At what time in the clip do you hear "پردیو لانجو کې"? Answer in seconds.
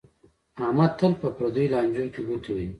1.37-2.21